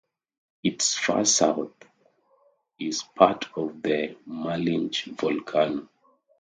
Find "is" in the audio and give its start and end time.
2.79-3.03